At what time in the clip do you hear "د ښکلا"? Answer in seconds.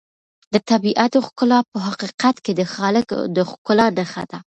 3.35-3.87